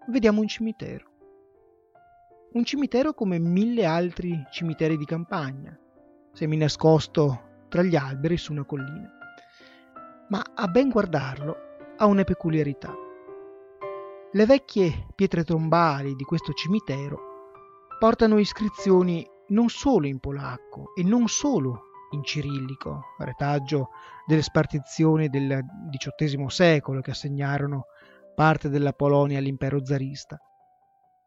vediamo 0.09 0.41
un 0.41 0.47
cimitero 0.47 1.09
un 2.51 2.65
cimitero 2.65 3.13
come 3.13 3.39
mille 3.39 3.85
altri 3.85 4.47
cimiteri 4.51 4.97
di 4.97 5.05
campagna, 5.05 5.79
seminascosto 6.33 7.48
tra 7.69 7.83
gli 7.83 7.97
alberi 7.97 8.37
su 8.37 8.53
una 8.53 8.65
collina. 8.65 9.11
Ma 10.29 10.45
a 10.55 10.67
ben 10.69 10.89
guardarlo 10.89 11.57
ha 11.97 12.07
una 12.07 12.25
peculiarità. 12.25 12.95
Le 14.31 14.47
vecchie 14.47 15.07
pietre 15.15 15.45
tombali 15.45 16.15
di 16.15 16.25
questo 16.25 16.53
cimitero 16.53 17.21
portano 17.99 18.39
iscrizioni 18.39 19.27
non 19.49 19.69
solo 19.69 20.07
in 20.07 20.19
polacco 20.19 20.95
e 20.95 21.03
non 21.03 21.29
solo 21.29 21.85
in 22.11 22.23
cirillico, 22.23 23.15
retaggio 23.19 23.91
delle 24.27 24.43
spartizioni 24.43 25.29
del 25.29 25.65
XVIII 25.91 26.49
secolo 26.49 27.01
che 27.01 27.11
assegnarono 27.11 27.87
parte 28.35 28.69
della 28.69 28.93
Polonia 28.93 29.39
all'impero 29.39 29.85
zarista, 29.85 30.39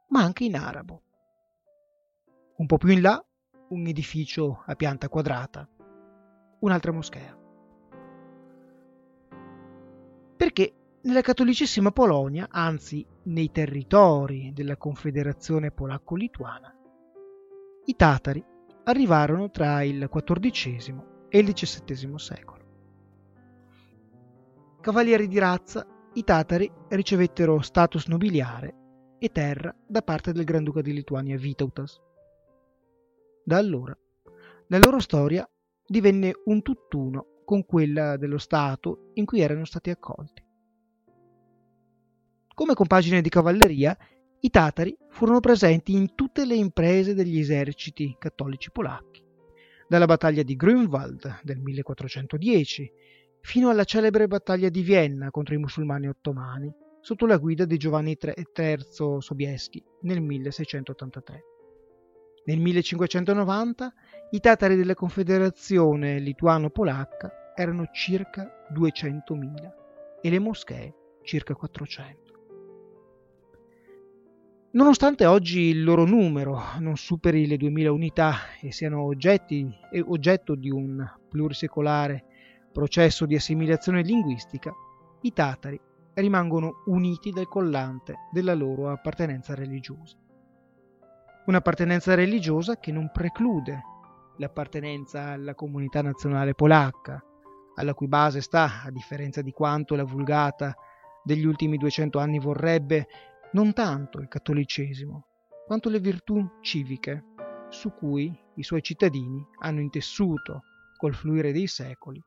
ma 0.10 0.22
anche 0.22 0.46
in 0.46 0.56
arabo. 0.56 1.02
Un 2.58 2.66
po' 2.66 2.78
più 2.78 2.90
in 2.90 3.02
là, 3.02 3.24
un 3.70 3.88
edificio 3.88 4.64
a 4.66 4.76
pianta 4.76 5.10
quadrata, 5.10 5.68
un'altra 6.62 6.91
moschea. 6.91 7.38
Perché 10.38 10.74
nella 11.02 11.21
cattolicissima 11.21 11.91
Polonia, 11.91 12.47
anzi 12.50 13.06
nei 13.24 13.52
territori 13.52 14.52
della 14.54 14.78
Confederazione 14.78 15.71
Polacco-Lituana, 15.71 16.76
i 17.86 17.95
tatari 17.95 18.43
arrivarono 18.84 19.52
tra 19.52 19.84
il 19.84 20.10
XIV 20.10 21.28
e 21.30 21.39
il 21.39 21.54
XVII 21.54 22.17
secolo. 22.17 22.60
Cavalieri 24.82 25.28
di 25.28 25.38
razza, 25.38 25.86
i 26.13 26.24
tatari 26.24 26.71
ricevettero 26.89 27.62
status 27.62 28.08
nobiliare 28.08 28.76
e 29.19 29.30
terra 29.30 29.74
da 29.86 30.02
parte 30.02 30.32
del 30.32 30.43
Granduca 30.43 30.82
di 30.82 30.93
Lituania 30.93 31.38
Vytautas 31.38 32.02
da 33.43 33.58
allora 33.58 33.97
la 34.67 34.78
loro 34.78 35.00
storia 35.00 35.47
divenne 35.92 36.32
un 36.46 36.62
tutt'uno 36.62 37.42
con 37.44 37.66
quella 37.66 38.16
dello 38.16 38.38
Stato 38.38 39.12
in 39.16 39.26
cui 39.26 39.42
erano 39.42 39.66
stati 39.66 39.90
accolti. 39.90 40.42
Come 42.54 42.74
compagine 42.74 43.22
di 43.22 43.28
cavalleria, 43.28 43.98
i 44.40 44.50
tatari 44.50 44.96
furono 45.10 45.42
presenti 45.42 45.92
in 45.92 46.16
tutte 46.16 46.46
le 46.46 46.56
imprese 46.56 47.14
degli 47.14 47.38
eserciti 47.38 48.16
cattolici 48.18 48.72
polacchi, 48.72 49.22
dalla 49.88 50.06
battaglia 50.06 50.44
di 50.44 50.56
Grünwald 50.56 51.42
del 51.44 51.60
1410 51.60 52.92
fino 53.42 53.70
alla 53.70 53.84
celebre 53.84 54.28
battaglia 54.28 54.70
di 54.70 54.82
Vienna 54.84 55.30
contro 55.30 55.56
i 55.56 55.60
musulmani 55.60 56.08
ottomani 56.08 56.74
sotto 57.02 57.26
la 57.26 57.38
guida 57.38 57.66
di 57.66 57.78
Giovanni 57.78 58.18
III 58.18 58.78
Sobieski 59.20 59.84
nel 60.04 60.22
1683. 60.22 61.44
Nel 62.46 62.60
1590 62.60 63.94
i 64.34 64.39
tatari 64.39 64.78
della 64.78 64.94
Confederazione 64.94 66.20
lituano-polacca 66.20 67.54
erano 67.54 67.89
circa 67.91 68.65
200.000 68.74 69.72
e 70.22 70.30
le 70.30 70.39
moschee 70.39 70.96
circa 71.22 71.54
400. 71.54 72.20
Nonostante 74.72 75.26
oggi 75.26 75.63
il 75.63 75.84
loro 75.84 76.06
numero 76.06 76.62
non 76.80 76.96
superi 76.96 77.46
le 77.46 77.58
2000 77.58 77.91
unità 77.91 78.36
e 78.62 78.72
siano 78.72 79.02
oggetti, 79.04 79.70
oggetto 80.06 80.56
di 80.56 80.70
un 80.70 81.06
plurisecolare 81.28 82.24
processo 82.72 83.26
di 83.26 83.36
assimilazione 83.36 84.02
linguistica, 84.02 84.72
i 85.24 85.34
tatari 85.34 85.78
rimangono 86.13 86.84
uniti 86.86 87.32
dal 87.32 87.50
collante 87.50 88.15
della 88.32 88.54
loro 88.54 88.89
appartenenza 88.89 89.54
religiosa 89.56 90.15
un'appartenenza 91.44 92.13
religiosa 92.13 92.78
che 92.78 92.91
non 92.91 93.10
preclude 93.12 93.82
l'appartenenza 94.38 95.30
alla 95.30 95.56
comunità 95.56 96.02
nazionale 96.02 96.54
polacca, 96.54 97.24
alla 97.76 97.94
cui 97.94 98.08
base 98.08 98.41
sta, 98.41 98.84
a 98.84 98.91
differenza 98.91 99.41
di 99.41 99.52
quanto 99.52 99.96
la 99.96 100.04
vulgata 100.04 100.76
degli 101.24 101.46
ultimi 101.46 101.78
200 101.78 102.20
anni 102.20 102.39
vorrebbe, 102.39 103.08
non 103.54 103.74
tanto 103.74 104.20
il 104.20 104.28
cattolicesimo, 104.28 105.26
quanto 105.65 105.89
le 105.89 106.00
virtù 106.00 106.60
civiche 106.62 107.26
su 107.70 107.94
cui 107.94 108.38
i 108.56 108.63
suoi 108.63 108.82
cittadini 108.82 109.46
hanno 109.60 109.80
intessuto, 109.80 110.63
col 110.98 111.15
fluire 111.15 111.52
dei 111.52 111.67
secoli, 111.67 112.22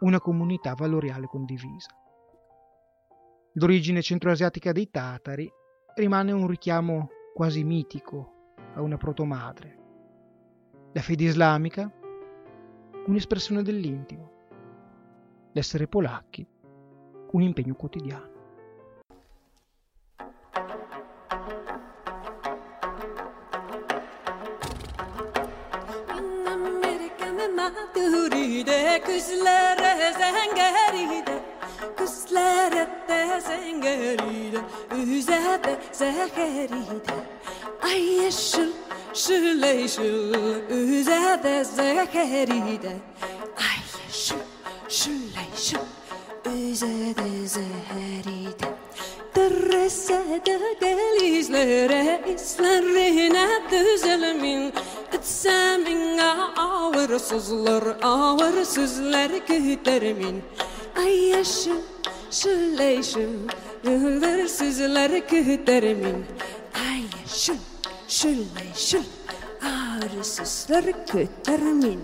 una 0.00 0.18
comunità 0.18 0.72
valoriale 0.74 1.26
condivisa. 1.26 1.90
L'origine 3.54 4.00
centroasiatica 4.00 4.72
dei 4.72 4.88
tatari 4.90 5.50
rimane 5.96 6.32
un 6.32 6.46
richiamo 6.46 7.08
quasi 7.34 7.64
mitico 7.64 8.54
a 8.74 8.80
una 8.80 8.96
protomadre. 8.96 9.83
La 10.96 11.00
fede 11.00 11.24
islamica, 11.24 11.90
un'espressione 13.06 13.62
dell'intimo. 13.62 14.30
L'essere 15.50 15.88
polacchi, 15.88 16.46
un 17.32 17.42
impegno 17.42 17.74
quotidiano. 17.74 18.30
Kızlara 29.04 30.12
zengeride 30.12 31.42
Kızlara 31.96 32.86
da 33.08 33.40
zengeride 33.40 34.60
Üzede 34.96 35.80
zeheride 35.92 37.14
Ay 37.82 38.02
yeşil 38.02 38.72
Şule 39.14 39.88
şul 39.88 40.34
üze 40.70 41.40
de 41.44 41.64
zekeri 41.64 42.82
de 42.82 42.96
Ay 43.56 44.10
şu 44.12 44.34
şule 44.88 45.44
şu 45.56 45.78
üze 46.50 46.86
de 46.86 47.46
zekeri 47.46 48.46
de 48.46 48.74
Dırrese 49.34 50.22
de 50.46 50.76
gelizlere 50.80 52.24
islerine 52.34 53.48
düzelmin 53.70 54.72
Etsemin'e 55.12 56.30
ağır 56.56 57.18
sızlar 57.18 57.84
ağır 58.02 58.64
sızlar 58.64 59.46
kütermin 59.46 60.42
Ay 60.96 61.28
yaşım 61.28 61.82
şule 62.30 63.02
şu 63.02 63.20
Yıldır 63.84 64.48
sızlar 64.48 65.28
kütermin 65.28 66.24
Ay 66.74 67.02
yaşım 67.22 67.58
şülley 68.08 68.72
şül 68.74 69.04
ağrı 69.62 70.24
sızlar 70.24 70.84
köter 71.06 71.60
min. 71.60 72.00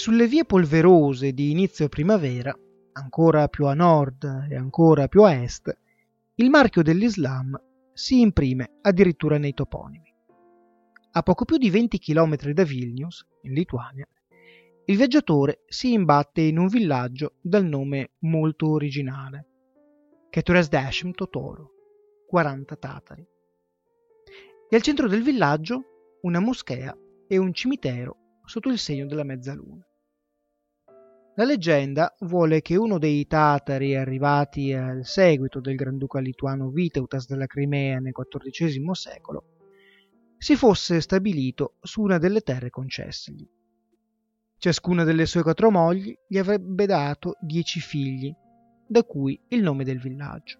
Sulle 0.00 0.26
vie 0.26 0.46
polverose 0.46 1.34
di 1.34 1.50
inizio 1.50 1.90
primavera, 1.90 2.58
ancora 2.92 3.48
più 3.48 3.66
a 3.66 3.74
nord 3.74 4.46
e 4.48 4.56
ancora 4.56 5.08
più 5.08 5.24
a 5.24 5.34
est, 5.34 5.76
il 6.36 6.48
marchio 6.48 6.80
dell'Islam 6.82 7.54
si 7.92 8.22
imprime 8.22 8.78
addirittura 8.80 9.36
nei 9.36 9.52
toponimi. 9.52 10.10
A 11.10 11.22
poco 11.22 11.44
più 11.44 11.58
di 11.58 11.68
20 11.68 11.98
km 11.98 12.34
da 12.50 12.64
Vilnius, 12.64 13.26
in 13.42 13.52
Lituania, 13.52 14.08
il 14.86 14.96
viaggiatore 14.96 15.64
si 15.66 15.92
imbatte 15.92 16.40
in 16.40 16.56
un 16.56 16.68
villaggio 16.68 17.34
dal 17.42 17.66
nome 17.66 18.12
molto 18.20 18.70
originale, 18.70 19.48
Keturiasdashim 20.30 21.10
Totoro, 21.10 21.72
40 22.26 22.76
tatari. 22.76 23.26
E 24.66 24.74
al 24.74 24.80
centro 24.80 25.08
del 25.08 25.22
villaggio 25.22 25.82
una 26.22 26.40
moschea 26.40 26.96
e 27.28 27.36
un 27.36 27.52
cimitero 27.52 28.16
sotto 28.46 28.70
il 28.70 28.78
segno 28.78 29.04
della 29.04 29.24
mezzaluna. 29.24 29.84
La 31.40 31.46
leggenda 31.46 32.14
vuole 32.18 32.60
che 32.60 32.76
uno 32.76 32.98
dei 32.98 33.26
tatari 33.26 33.96
arrivati 33.96 34.74
al 34.74 35.06
seguito 35.06 35.58
del 35.58 35.74
granduca 35.74 36.18
lituano 36.18 36.68
Viteutas 36.68 37.26
della 37.26 37.46
Crimea 37.46 37.98
nel 37.98 38.12
XIV 38.12 38.90
secolo 38.90 39.44
si 40.36 40.54
fosse 40.54 41.00
stabilito 41.00 41.76
su 41.80 42.02
una 42.02 42.18
delle 42.18 42.42
terre 42.42 42.68
concessegli. 42.68 43.48
Ciascuna 44.58 45.02
delle 45.04 45.24
sue 45.24 45.42
quattro 45.42 45.70
mogli 45.70 46.14
gli 46.28 46.36
avrebbe 46.36 46.84
dato 46.84 47.38
dieci 47.40 47.80
figli, 47.80 48.30
da 48.86 49.02
cui 49.02 49.40
il 49.48 49.62
nome 49.62 49.84
del 49.84 49.98
villaggio. 49.98 50.58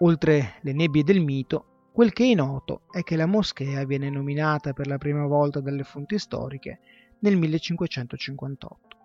Oltre 0.00 0.56
le 0.60 0.72
nebbie 0.74 1.02
del 1.02 1.22
mito, 1.22 1.88
Quel 1.90 2.12
che 2.12 2.30
è 2.30 2.34
noto 2.34 2.82
è 2.90 3.02
che 3.02 3.16
la 3.16 3.24
moschea 3.24 3.86
viene 3.86 4.10
nominata 4.10 4.74
per 4.74 4.86
la 4.86 4.98
prima 4.98 5.24
volta 5.24 5.60
dalle 5.60 5.84
fonti 5.84 6.18
storiche 6.18 6.80
nel 7.20 7.38
1558. 7.38 8.95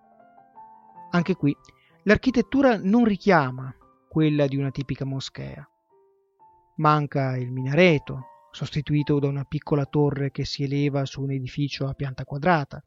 Anche 1.13 1.35
qui 1.35 1.55
l'architettura 2.03 2.77
non 2.77 3.03
richiama 3.03 3.75
quella 4.07 4.47
di 4.47 4.55
una 4.55 4.71
tipica 4.71 5.03
moschea. 5.03 5.67
Manca 6.77 7.35
il 7.35 7.51
minareto, 7.51 8.47
sostituito 8.51 9.19
da 9.19 9.27
una 9.27 9.43
piccola 9.43 9.85
torre 9.85 10.31
che 10.31 10.45
si 10.45 10.63
eleva 10.63 11.05
su 11.05 11.21
un 11.21 11.31
edificio 11.31 11.87
a 11.87 11.93
pianta 11.93 12.23
quadrata, 12.23 12.81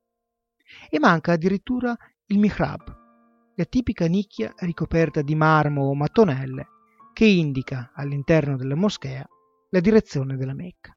e 0.88 0.98
manca 0.98 1.32
addirittura 1.32 1.94
il 2.26 2.38
mihrab, 2.38 3.52
la 3.56 3.64
tipica 3.64 4.06
nicchia 4.06 4.54
ricoperta 4.56 5.20
di 5.20 5.34
marmo 5.34 5.82
o 5.84 5.94
mattonelle 5.94 6.68
che 7.12 7.26
indica 7.26 7.92
all'interno 7.94 8.56
della 8.56 8.74
moschea 8.74 9.26
la 9.68 9.80
direzione 9.80 10.36
della 10.36 10.54
Mecca. 10.54 10.96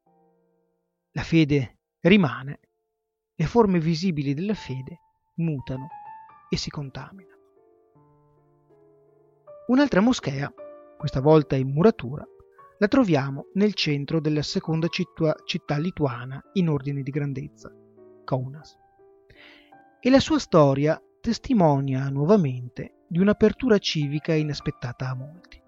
La 1.11 1.23
fede 1.23 1.79
rimane, 1.99 2.59
le 3.35 3.45
forme 3.45 3.79
visibili 3.79 4.33
della 4.33 4.53
fede 4.53 4.99
mutano 5.35 5.87
e 6.49 6.57
si 6.57 6.69
contaminano. 6.69 7.35
Un'altra 9.67 9.99
moschea, 9.99 10.53
questa 10.97 11.19
volta 11.19 11.55
in 11.55 11.69
muratura, 11.69 12.25
la 12.79 12.87
troviamo 12.87 13.47
nel 13.53 13.73
centro 13.73 14.19
della 14.19 14.41
seconda 14.41 14.87
città, 14.87 15.35
città 15.45 15.77
lituana 15.77 16.41
in 16.53 16.69
ordine 16.69 17.01
di 17.01 17.11
grandezza, 17.11 17.73
Kaunas. 18.23 18.77
E 19.99 20.09
la 20.09 20.19
sua 20.19 20.39
storia 20.39 21.01
testimonia 21.19 22.07
nuovamente 22.09 23.03
di 23.07 23.19
un'apertura 23.19 23.77
civica 23.77 24.33
inaspettata 24.33 25.09
a 25.09 25.15
molti. 25.15 25.61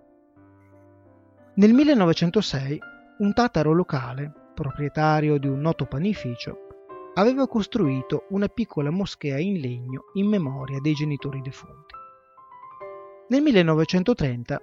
Nel 1.56 1.74
1906 1.74 2.80
un 3.20 3.34
tataro 3.34 3.74
locale, 3.74 4.32
proprietario 4.54 5.38
di 5.38 5.48
un 5.48 5.60
noto 5.60 5.86
panificio, 5.86 6.68
aveva 7.19 7.47
costruito 7.47 8.25
una 8.29 8.47
piccola 8.47 8.91
moschea 8.91 9.38
in 9.39 9.60
legno 9.60 10.05
in 10.13 10.27
memoria 10.27 10.79
dei 10.79 10.93
genitori 10.93 11.41
defunti. 11.41 11.93
Nel 13.27 13.41
1930, 13.41 14.62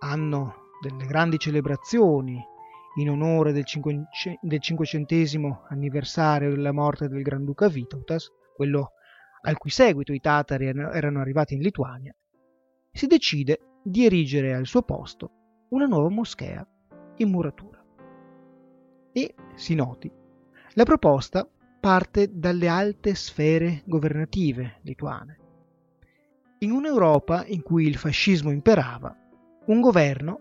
anno 0.00 0.54
delle 0.82 1.06
grandi 1.06 1.38
celebrazioni 1.38 2.38
in 2.96 3.10
onore 3.10 3.52
del, 3.52 3.64
cinquecentesimo 3.64 5.64
anniversario 5.68 6.50
della 6.50 6.72
morte 6.72 7.08
del 7.08 7.22
Granduca 7.22 7.68
Vytautas, 7.68 8.30
quello 8.54 8.92
al 9.42 9.56
cui 9.56 9.70
seguito 9.70 10.12
i 10.12 10.20
tatari 10.20 10.66
erano 10.66 11.20
arrivati 11.20 11.54
in 11.54 11.60
Lituania, 11.60 12.14
si 12.92 13.06
decide 13.06 13.78
di 13.82 14.04
erigere 14.04 14.54
al 14.54 14.66
suo 14.66 14.82
posto 14.82 15.30
una 15.70 15.86
nuova 15.86 16.10
moschea 16.10 16.66
in 17.16 17.30
muratura. 17.30 17.82
E, 19.12 19.34
si 19.54 19.74
noti, 19.74 20.10
la 20.74 20.84
proposta 20.84 21.48
parte 21.86 22.30
dalle 22.32 22.66
alte 22.66 23.14
sfere 23.14 23.82
governative 23.84 24.80
lituane. 24.82 25.38
In 26.58 26.72
un'Europa 26.72 27.44
in 27.46 27.62
cui 27.62 27.86
il 27.86 27.94
fascismo 27.94 28.50
imperava, 28.50 29.16
un 29.66 29.80
governo, 29.80 30.40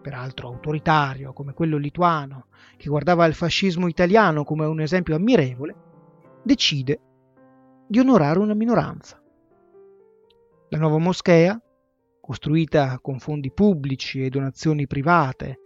peraltro 0.00 0.48
autoritario 0.48 1.34
come 1.34 1.52
quello 1.52 1.76
lituano, 1.76 2.46
che 2.78 2.88
guardava 2.88 3.26
il 3.26 3.34
fascismo 3.34 3.88
italiano 3.88 4.42
come 4.44 4.64
un 4.64 4.80
esempio 4.80 5.14
ammirevole, 5.16 5.74
decide 6.42 7.00
di 7.86 7.98
onorare 7.98 8.38
una 8.38 8.54
minoranza. 8.54 9.22
La 10.70 10.78
nuova 10.78 10.96
moschea, 10.96 11.60
costruita 12.22 13.00
con 13.02 13.18
fondi 13.18 13.52
pubblici 13.52 14.24
e 14.24 14.30
donazioni 14.30 14.86
private 14.86 15.58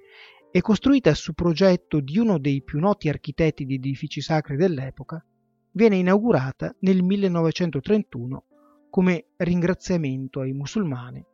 è 0.52 0.60
costruita 0.60 1.14
su 1.14 1.32
progetto 1.32 2.00
di 2.00 2.18
uno 2.18 2.38
dei 2.38 2.62
più 2.62 2.80
noti 2.80 3.08
architetti 3.08 3.64
di 3.64 3.74
edifici 3.74 4.20
sacri 4.20 4.56
dell'epoca, 4.56 5.24
viene 5.72 5.96
inaugurata 5.96 6.74
nel 6.80 7.04
1931 7.04 8.44
come 8.90 9.26
ringraziamento 9.36 10.40
ai 10.40 10.52
musulmani 10.52 11.24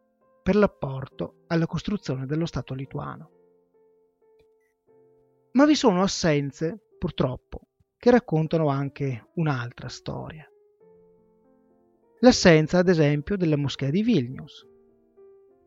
per 0.43 0.55
l'apporto 0.55 1.45
alla 1.47 1.67
costruzione 1.67 2.27
dello 2.27 2.45
Stato 2.45 2.75
lituano. 2.75 3.31
Ma 5.53 5.65
vi 5.65 5.75
sono 5.75 6.03
assenze, 6.03 6.79
purtroppo, 6.99 7.69
che 7.97 8.11
raccontano 8.11 8.69
anche 8.69 9.31
un'altra 9.37 9.89
storia. 9.89 10.47
L'assenza, 12.21 12.79
ad 12.79 12.89
esempio, 12.89 13.37
della 13.37 13.57
moschea 13.57 13.89
di 13.89 14.03
Vilnius, 14.03 14.67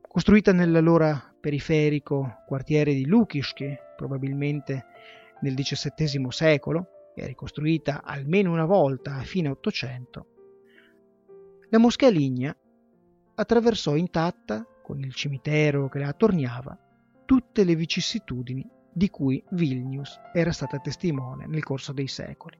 costruita 0.07 0.51
nell'allora 0.51 1.28
periferico 1.39 2.43
quartiere 2.45 2.93
di 2.93 3.05
Lukiški, 3.05 3.77
probabilmente 3.95 4.85
nel 5.41 5.55
XVII 5.55 6.25
secolo 6.29 7.11
e 7.15 7.25
ricostruita 7.25 8.03
almeno 8.03 8.51
una 8.51 8.65
volta 8.65 9.15
a 9.15 9.21
fine 9.21 9.49
Ottocento, 9.49 10.27
la 11.71 11.77
moschea 11.77 12.09
lignea 12.09 12.55
attraversò 13.35 13.95
intatta, 13.95 14.65
con 14.81 15.01
il 15.01 15.13
cimitero 15.13 15.87
che 15.87 15.99
la 15.99 16.07
attorniava, 16.07 16.75
tutte 17.25 17.63
le 17.63 17.75
vicissitudini 17.75 18.67
di 18.91 19.09
cui 19.11 19.43
Vilnius 19.51 20.19
era 20.33 20.51
stata 20.51 20.79
testimone 20.79 21.45
nel 21.45 21.63
corso 21.63 21.93
dei 21.93 22.07
secoli. 22.07 22.57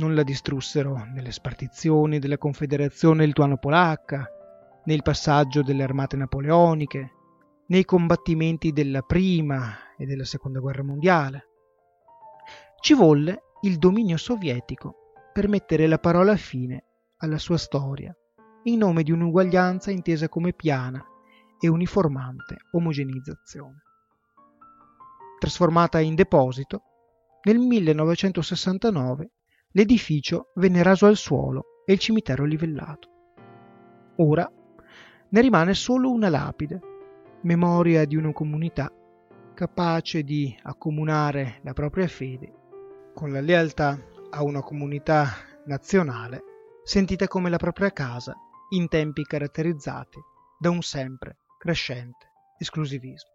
Non 0.00 0.16
la 0.16 0.24
distrussero 0.24 1.04
nelle 1.14 1.30
spartizioni 1.30 2.18
della 2.18 2.38
Confederazione 2.38 3.24
lituano-polacca, 3.24 4.28
né 4.84 4.94
il 4.94 5.02
passaggio 5.02 5.62
delle 5.62 5.82
armate 5.82 6.16
napoleoniche, 6.16 7.12
né 7.66 7.78
i 7.78 7.84
combattimenti 7.84 8.72
della 8.72 9.02
Prima 9.02 9.94
e 9.96 10.04
della 10.04 10.24
Seconda 10.24 10.60
Guerra 10.60 10.82
Mondiale. 10.82 11.48
Ci 12.80 12.94
volle 12.94 13.42
il 13.62 13.78
dominio 13.78 14.16
sovietico 14.16 15.12
per 15.32 15.48
mettere 15.48 15.86
la 15.86 15.98
parola 15.98 16.36
fine 16.36 16.84
alla 17.18 17.38
sua 17.38 17.56
storia, 17.56 18.14
in 18.64 18.78
nome 18.78 19.02
di 19.02 19.12
un'uguaglianza 19.12 19.90
intesa 19.90 20.28
come 20.28 20.52
piana 20.52 21.02
e 21.58 21.68
uniformante 21.68 22.56
omogenizzazione. 22.72 23.82
Trasformata 25.38 26.00
in 26.00 26.14
deposito, 26.14 26.82
nel 27.44 27.58
1969 27.58 29.30
l'edificio 29.70 30.50
venne 30.56 30.82
raso 30.82 31.06
al 31.06 31.16
suolo 31.16 31.82
e 31.84 31.92
il 31.92 31.98
cimitero 31.98 32.44
livellato. 32.44 33.08
Ora 34.16 34.48
ne 35.32 35.40
rimane 35.40 35.72
solo 35.72 36.10
una 36.10 36.28
lapide, 36.28 36.80
memoria 37.42 38.04
di 38.04 38.16
una 38.16 38.32
comunità 38.32 38.92
capace 39.54 40.22
di 40.22 40.54
accomunare 40.62 41.60
la 41.62 41.72
propria 41.72 42.06
fede 42.06 42.52
con 43.14 43.32
la 43.32 43.40
lealtà 43.40 43.98
a 44.30 44.42
una 44.42 44.60
comunità 44.60 45.28
nazionale 45.66 46.42
sentita 46.84 47.28
come 47.28 47.48
la 47.48 47.56
propria 47.56 47.90
casa 47.90 48.34
in 48.70 48.88
tempi 48.88 49.22
caratterizzati 49.24 50.18
da 50.58 50.70
un 50.70 50.82
sempre 50.82 51.38
crescente 51.58 52.30
esclusivismo. 52.58 53.31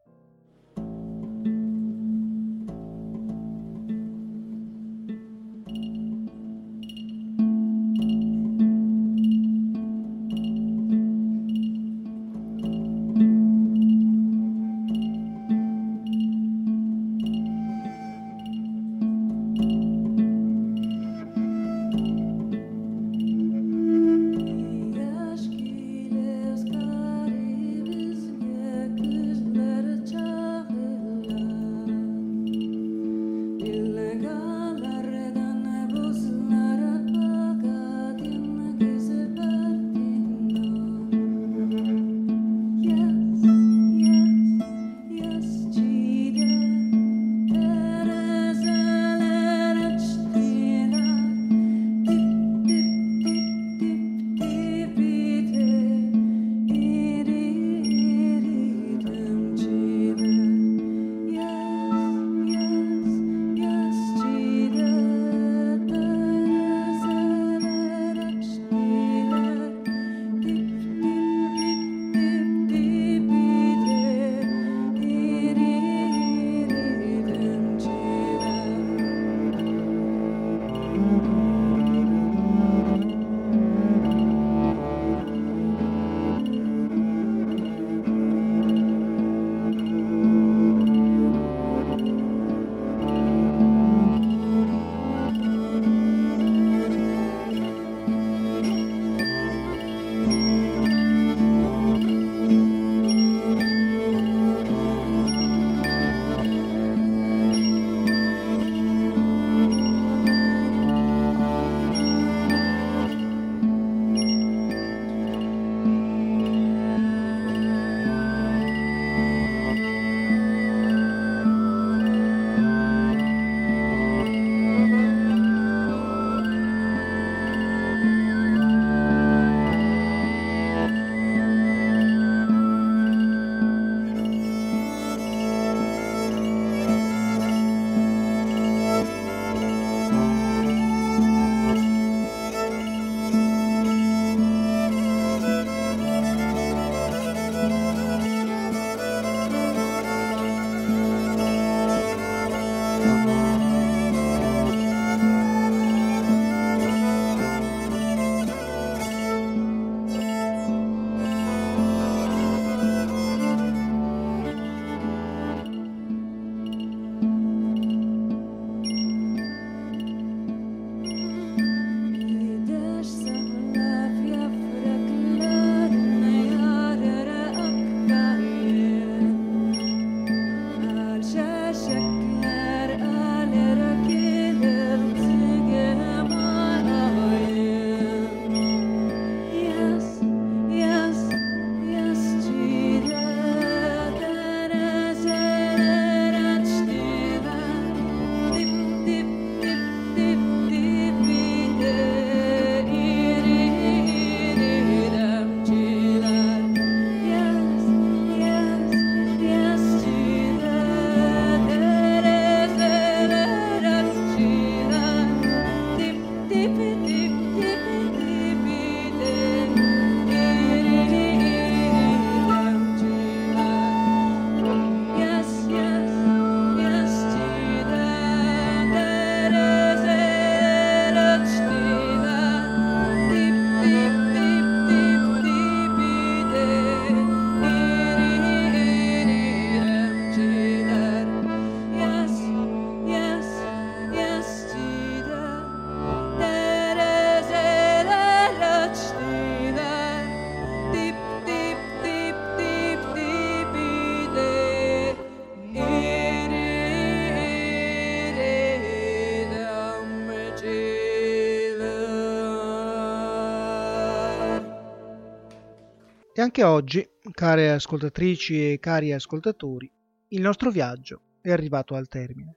E 266.38 266.42
anche 266.42 266.64
oggi, 266.64 267.04
care 267.32 267.72
ascoltatrici 267.72 268.74
e 268.74 268.78
cari 268.78 269.12
ascoltatori, 269.12 269.92
il 270.28 270.42
nostro 270.42 270.70
viaggio 270.70 271.40
è 271.42 271.52
arrivato 271.52 271.96
al 271.96 272.08
termine. 272.08 272.56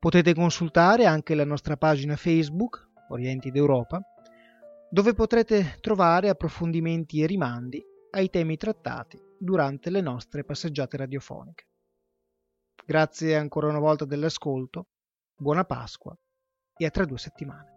Potete 0.06 0.34
consultare 0.34 1.04
anche 1.04 1.34
la 1.34 1.44
nostra 1.44 1.76
pagina 1.76 2.14
Facebook, 2.14 2.90
Orienti 3.08 3.50
d'Europa, 3.50 4.00
dove 4.88 5.14
potrete 5.14 5.78
trovare 5.80 6.28
approfondimenti 6.28 7.20
e 7.22 7.26
rimandi 7.26 7.84
ai 8.10 8.30
temi 8.30 8.56
trattati 8.56 9.20
durante 9.36 9.90
le 9.90 10.00
nostre 10.00 10.44
passeggiate 10.44 10.96
radiofoniche. 10.96 11.66
Grazie 12.84 13.34
ancora 13.34 13.66
una 13.66 13.80
volta 13.80 14.04
dell'ascolto, 14.04 14.90
buona 15.34 15.64
Pasqua 15.64 16.16
e 16.76 16.86
a 16.86 16.90
tra 16.90 17.04
due 17.04 17.18
settimane. 17.18 17.75